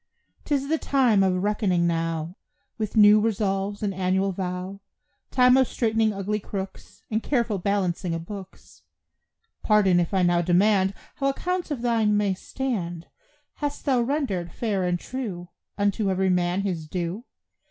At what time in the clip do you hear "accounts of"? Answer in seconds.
11.29-11.83